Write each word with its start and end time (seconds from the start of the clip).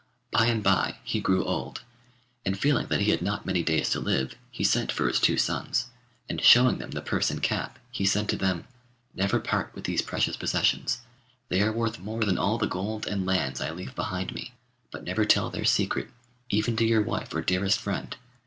By 0.31 0.47
and 0.47 0.63
by 0.63 0.95
he 1.03 1.19
grew 1.21 1.43
old, 1.45 1.81
and 2.43 2.57
feeling 2.57 2.87
that 2.87 3.01
he 3.01 3.11
had 3.11 3.21
not 3.21 3.45
many 3.45 3.61
days 3.61 3.91
to 3.91 3.99
live, 3.99 4.33
he 4.49 4.63
sent 4.63 4.91
for 4.91 5.07
his 5.07 5.19
two 5.19 5.37
sons, 5.37 5.91
and 6.27 6.41
showing 6.43 6.79
them 6.79 6.89
the 6.89 7.03
purse 7.03 7.29
and 7.29 7.39
cap, 7.39 7.77
he 7.91 8.03
said 8.03 8.27
to 8.29 8.35
them: 8.35 8.65
'Never 9.13 9.39
part 9.39 9.69
with 9.75 9.83
these 9.83 10.01
precious 10.01 10.35
possessions. 10.37 11.01
They 11.49 11.61
are 11.61 11.71
worth 11.71 11.99
more 11.99 12.23
than 12.23 12.39
all 12.39 12.57
the 12.57 12.65
gold 12.65 13.05
and 13.05 13.27
lands 13.27 13.61
I 13.61 13.69
leave 13.69 13.93
behind 13.93 14.33
me. 14.33 14.53
But 14.89 15.03
never 15.03 15.23
tell 15.23 15.51
their 15.51 15.65
secret, 15.65 16.09
even 16.49 16.75
to 16.77 16.83
your 16.83 17.03
wife 17.03 17.31
or 17.35 17.43
dearest 17.43 17.77
friend. 17.77 18.17